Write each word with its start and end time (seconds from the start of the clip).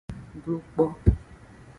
Glo 0.45 0.55
kpo. 0.69 0.85